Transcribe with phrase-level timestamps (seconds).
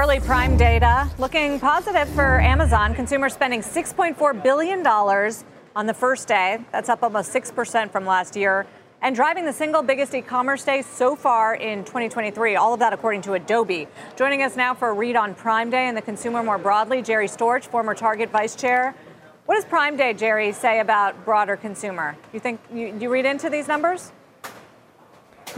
[0.00, 2.94] Early Prime data looking positive for Amazon.
[2.94, 6.64] Consumers spending $6.4 billion on the first day.
[6.72, 8.66] That's up almost 6% from last year.
[9.02, 12.56] And driving the single biggest e commerce day so far in 2023.
[12.56, 13.86] All of that according to Adobe.
[14.16, 17.28] Joining us now for a read on Prime Day and the consumer more broadly, Jerry
[17.28, 18.94] Storch, former Target vice chair.
[19.44, 22.16] What does Prime Day, Jerry, say about broader consumer?
[22.32, 24.12] You think you, you read into these numbers?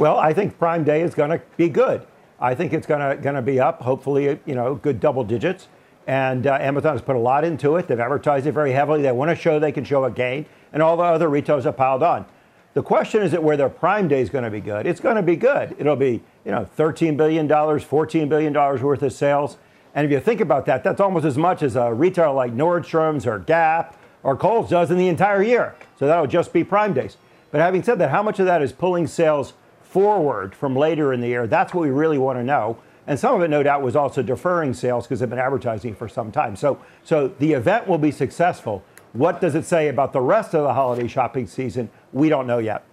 [0.01, 2.05] Well, I think Prime Day is going to be good.
[2.43, 5.69] I think it's going to going to be up, hopefully, you know, good double digits.
[6.09, 7.87] And uh, Amazon has put a lot into it.
[7.87, 9.03] They've advertised it very heavily.
[9.03, 11.77] They want to show they can show a gain, and all the other retailers have
[11.77, 12.27] piled on.
[12.75, 14.87] The question is, it where their Prime Day is going to be good?
[14.87, 15.77] It's going to be good.
[15.79, 19.56] It'll be, you know, 13 billion dollars, 14 billion dollars worth of sales.
[19.95, 23.25] And if you think about that, that's almost as much as a retailer like Nordstrom's
[23.25, 25.77] or Gap or Kohl's does in the entire year.
[25.99, 27.19] So that'll just be Prime Days.
[27.53, 29.53] But having said that, how much of that is pulling sales
[29.93, 31.47] forward from later in the year.
[31.47, 32.79] That's what we really want to know.
[33.07, 36.09] And some of it, no doubt, was also deferring sales because they've been advertising for
[36.09, 36.57] some time.
[36.57, 38.83] So, so the event will be successful.
[39.12, 41.91] What does it say about the rest of the holiday shopping season?
[42.15, 42.84] We don't know yet.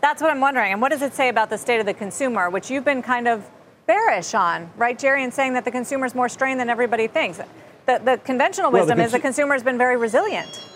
[0.00, 0.72] That's what I'm wondering.
[0.72, 3.28] And what does it say about the state of the consumer, which you've been kind
[3.28, 3.48] of
[3.86, 7.38] bearish on, right, Jerry, and saying that the consumer is more strained than everybody thinks?
[7.86, 10.66] The, the conventional wisdom well, the cons- is the consumer has been very resilient.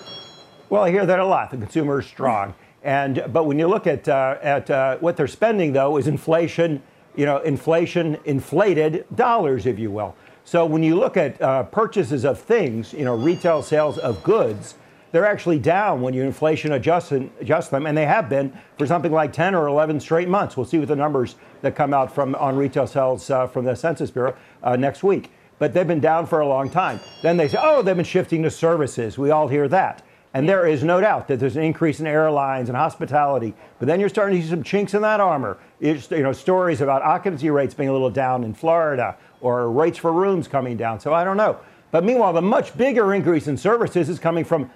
[0.69, 1.51] Well, I hear that a lot.
[1.51, 2.55] The consumer is strong.
[2.82, 6.83] And but when you look at uh, at uh, what they're spending, though, is inflation.
[7.14, 10.14] You know, inflation inflated dollars, if you will.
[10.44, 14.74] So when you look at uh, purchases of things, you know, retail sales of goods,
[15.10, 19.11] they're actually down when you inflation adjust, adjust them, and they have been for something
[19.11, 20.56] like 10 or 11 straight months.
[20.56, 23.74] We'll see what the numbers that come out from on retail sales uh, from the
[23.74, 25.30] Census Bureau uh, next week.
[25.58, 27.01] But they've been down for a long time.
[27.22, 29.17] Then they say, oh, they've been shifting to services.
[29.17, 30.02] We all hear that.
[30.36, 33.55] And there is no doubt that there's an increase in airlines and hospitality.
[33.79, 35.57] But then you're starting to see some chinks in that armor.
[35.80, 39.96] It's, you know, stories about occupancy rates being a little down in Florida or rates
[39.96, 41.01] for rooms coming down.
[41.01, 41.58] So I don't know.
[41.91, 44.70] But meanwhile, the much bigger increase in services is coming from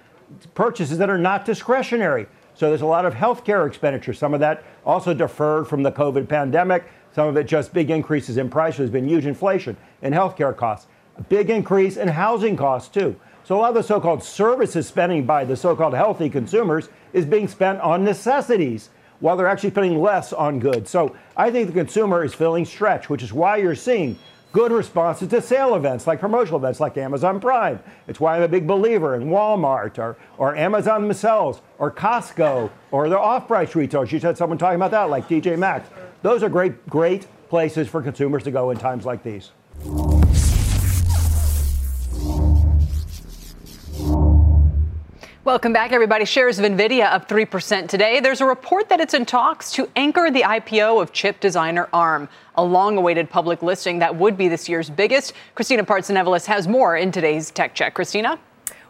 [0.55, 2.25] purchases that are not discretionary.
[2.55, 4.13] So there's a lot of healthcare expenditure.
[4.13, 6.85] Some of that also deferred from the COVID pandemic.
[7.13, 8.77] Some of it just big increases in price.
[8.77, 10.87] There's been huge inflation in healthcare costs.
[11.17, 13.15] A big increase in housing costs, too.
[13.43, 17.47] So a lot of the so-called services spending by the so-called healthy consumers is being
[17.47, 20.89] spent on necessities while they're actually spending less on goods.
[20.89, 24.17] So I think the consumer is feeling stretched, which is why you're seeing
[24.51, 27.79] good responses to sale events like promotional events like Amazon Prime.
[28.07, 33.09] It's why I'm a big believer in Walmart or, or Amazon themselves or Costco or
[33.09, 34.11] the off-price retailers.
[34.11, 35.89] You said someone talking about that like TJ Maxx.
[36.21, 39.51] Those are great, great places for consumers to go in times like these.
[45.51, 46.23] Welcome back, everybody.
[46.23, 48.21] Shares of NVIDIA up 3% today.
[48.21, 52.29] There's a report that it's in talks to anchor the IPO of chip designer ARM,
[52.55, 55.33] a long awaited public listing that would be this year's biggest.
[55.53, 57.95] Christina Parts Partsinevelos has more in today's Tech Check.
[57.95, 58.39] Christina?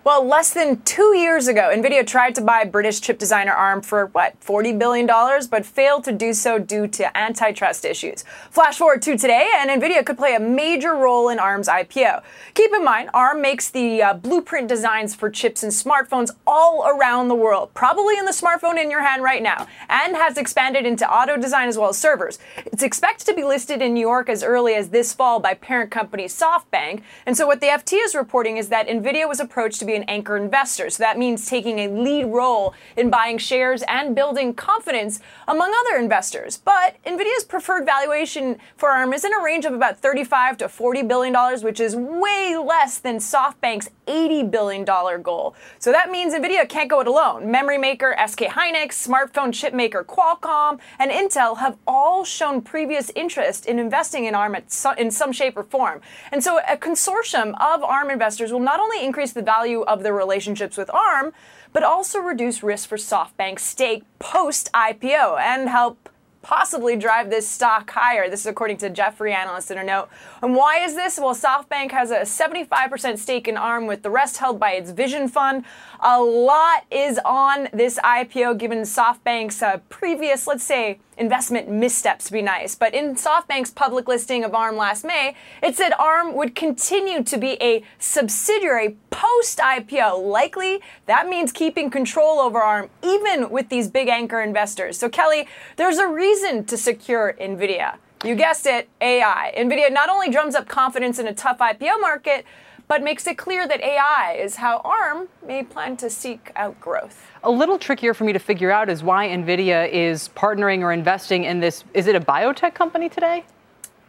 [0.03, 4.07] Well, less than two years ago, NVIDIA tried to buy British chip designer ARM for,
[4.07, 5.05] what, $40 billion,
[5.51, 8.23] but failed to do so due to antitrust issues.
[8.49, 12.23] Flash forward to today, and NVIDIA could play a major role in ARM's IPO.
[12.55, 17.27] Keep in mind, ARM makes the uh, blueprint designs for chips and smartphones all around
[17.27, 21.07] the world, probably in the smartphone in your hand right now, and has expanded into
[21.07, 22.39] auto design as well as servers.
[22.65, 25.91] It's expected to be listed in New York as early as this fall by parent
[25.91, 27.03] company SoftBank.
[27.27, 29.97] And so, what the FT is reporting is that NVIDIA was approached to be be
[29.97, 30.89] an anchor investor.
[30.89, 36.01] So that means taking a lead role in buying shares and building confidence among other
[36.01, 36.57] investors.
[36.57, 41.03] But Nvidia's preferred valuation for ARM is in a range of about 35 to 40
[41.03, 45.55] billion dollars, which is way less than SoftBank's 80 billion dollar goal.
[45.79, 47.49] So that means Nvidia can't go it alone.
[47.49, 53.65] Memory maker SK Hynix, smartphone chip maker Qualcomm, and Intel have all shown previous interest
[53.65, 54.55] in investing in ARM
[54.97, 56.01] in some shape or form.
[56.31, 60.13] And so a consortium of ARM investors will not only increase the value of their
[60.13, 61.33] relationships with ARM,
[61.73, 66.09] but also reduce risk for SoftBank's stake post IPO and help
[66.41, 68.29] possibly drive this stock higher.
[68.29, 70.09] This is according to Jefferies analyst in a note.
[70.41, 71.19] And why is this?
[71.19, 75.27] Well, SoftBank has a 75% stake in ARM with the rest held by its Vision
[75.27, 75.63] Fund.
[75.99, 82.41] A lot is on this IPO given SoftBank's uh, previous, let's say, investment missteps be
[82.41, 82.73] nice.
[82.73, 87.37] But in SoftBank's public listing of ARM last May, it said ARM would continue to
[87.37, 90.23] be a subsidiary post IPO.
[90.23, 94.97] Likely, that means keeping control over ARM, even with these big anchor investors.
[94.97, 95.47] So, Kelly,
[95.77, 97.97] there's a reason to secure NVIDIA.
[98.23, 99.53] You guessed it, AI.
[99.55, 102.45] NVIDIA not only drums up confidence in a tough IPO market,
[102.91, 107.25] but makes it clear that AI is how ARM may plan to seek out growth.
[107.41, 111.45] A little trickier for me to figure out is why NVIDIA is partnering or investing
[111.45, 111.85] in this.
[111.93, 113.45] Is it a biotech company today?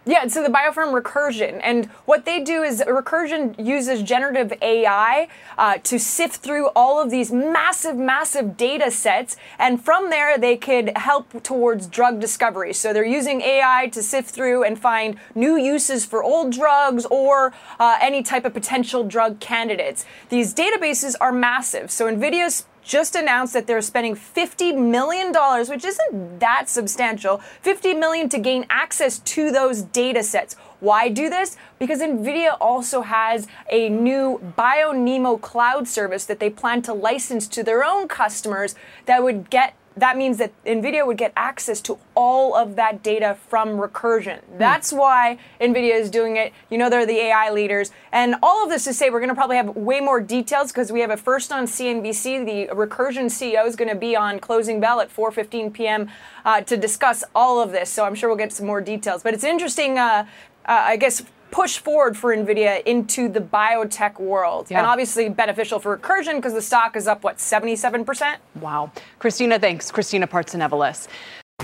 [0.04, 5.78] Yeah, so the biofirm Recursion, and what they do is Recursion uses generative AI uh,
[5.84, 10.90] to sift through all of these massive, massive data sets, and from there they could
[10.96, 12.72] help towards drug discovery.
[12.72, 17.54] So they're using AI to sift through and find new uses for old drugs or
[17.78, 20.04] uh, any type of potential drug candidates.
[20.30, 25.32] These databases are massive, so NVIDIA's just announced that they're spending $50 million,
[25.68, 30.56] which isn't that substantial, 50 million to gain access to those data sets.
[30.80, 31.56] Why do this?
[31.78, 37.62] Because NVIDIA also has a new BioNeMo cloud service that they plan to license to
[37.62, 38.74] their own customers
[39.06, 43.36] that would get that means that NVIDIA would get access to all of that data
[43.48, 44.40] from Recursion.
[44.40, 44.58] Hmm.
[44.58, 46.52] That's why NVIDIA is doing it.
[46.70, 47.90] You know, they're the AI leaders.
[48.12, 50.90] And all of this to say, we're going to probably have way more details because
[50.90, 52.44] we have a first on CNBC.
[52.44, 56.10] The Recursion CEO is going to be on Closing Bell at 4.15 p.m.
[56.44, 57.90] Uh, to discuss all of this.
[57.90, 59.22] So I'm sure we'll get some more details.
[59.22, 60.26] But it's interesting, uh,
[60.66, 61.22] uh, I guess,
[61.52, 64.66] push forward for NVIDIA into the biotech world.
[64.70, 64.78] Yeah.
[64.78, 68.36] And obviously beneficial for Recursion because the stock is up, what, 77%?
[68.60, 68.90] Wow.
[69.20, 69.92] Christina, thanks.
[69.92, 71.06] Christina Partsinevelos.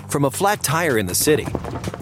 [0.09, 1.47] From a flat tire in the city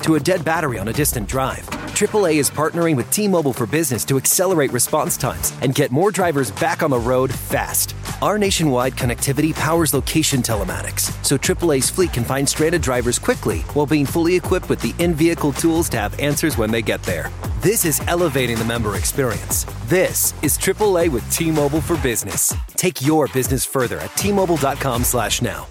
[0.03, 1.65] to a dead battery on a distant drive,
[1.97, 6.11] AAA is partnering with T Mobile for Business to accelerate response times and get more
[6.11, 7.97] drivers back on the road fast.
[8.21, 13.87] Our nationwide connectivity powers location telematics, so AAA's fleet can find stranded drivers quickly while
[13.87, 17.31] being fully equipped with the in vehicle tools to have answers when they get there.
[17.67, 19.67] This is elevating the member experience.
[19.87, 22.55] This is AAA with T-Mobile for Business.
[22.77, 25.67] Take your business further at T-Mobile.com/now.